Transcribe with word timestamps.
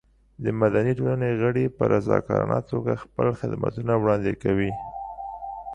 د 0.43 0.45
مدني 0.61 0.91
ټولنې 0.99 1.29
غړي 1.41 1.65
په 1.77 1.83
رضاکارانه 1.93 2.59
توګه 2.71 2.93
خپل 3.03 3.27
خدمتونه 3.39 3.93
وړاندې 3.97 4.33
کوي. 4.43 4.71